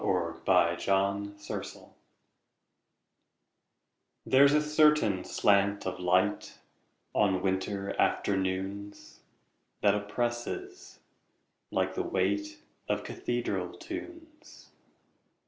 Part 0.01 0.45
Two: 0.47 0.51
Nature 0.51 1.31
LXXXII 1.37 1.89
THERE'S 4.25 4.53
a 4.55 4.61
certain 4.63 5.23
slant 5.23 5.85
of 5.85 5.99
light, 5.99 6.57
On 7.13 7.43
winter 7.43 7.95
afternoons, 8.01 9.19
That 9.81 9.93
oppresses, 9.93 11.01
like 11.69 11.93
the 11.93 12.03
weightOf 12.03 13.03
cathedral 13.03 13.77
tunes. 13.77 14.71